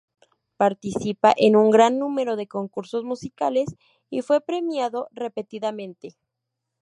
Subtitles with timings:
[0.57, 3.69] Participa en un gran número de concursos musicales
[4.09, 6.15] y fue premiado repetidamente.